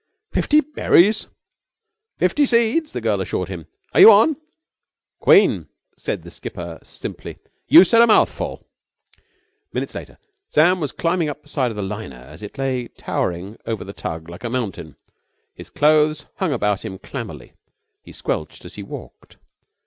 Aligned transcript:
"Fifty 0.31 0.61
berries!" 0.61 1.27
"Fifty 2.17 2.47
seeds!" 2.47 2.91
the 2.91 3.01
girl 3.01 3.21
assured 3.21 3.49
him. 3.49 3.67
"Are 3.93 3.99
you 3.99 4.11
on?" 4.11 4.35
"Queen," 5.19 5.69
said 5.95 6.23
the 6.23 6.31
skipper 6.31 6.79
simply, 6.81 7.37
"you 7.67 7.83
said 7.83 8.01
a 8.01 8.07
mouthful!" 8.07 8.57
Twenty 9.13 9.27
minutes 9.73 9.93
later 9.93 10.17
Sam 10.49 10.79
was 10.79 10.91
climbing 10.91 11.29
up 11.29 11.43
the 11.43 11.49
side 11.49 11.69
of 11.69 11.77
the 11.77 11.83
liner 11.83 12.15
as 12.15 12.41
it 12.41 12.57
lay 12.57 12.87
towering 12.87 13.59
over 13.67 13.83
the 13.83 13.93
tug 13.93 14.27
like 14.27 14.43
a 14.43 14.49
mountain. 14.49 14.95
His 15.53 15.69
clothes 15.69 16.25
hung 16.37 16.51
about 16.51 16.83
him 16.83 16.97
clammily. 16.97 17.53
He 18.01 18.11
squelched 18.11 18.65
as 18.65 18.73
he 18.73 18.81
walked. 18.81 19.37